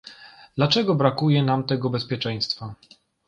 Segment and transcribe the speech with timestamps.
[0.55, 2.75] Dlaczego brakuje nam tego bezpieczeństwa?